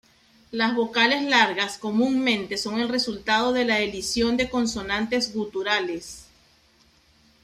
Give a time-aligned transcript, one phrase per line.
[0.49, 6.25] Las vocales largas comúnmente son el resultado de la elisión de consonantes guturales.